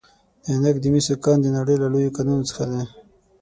[0.43, 2.81] د عینک د مسو کان د نړۍ له لویو کانونو څخه دی.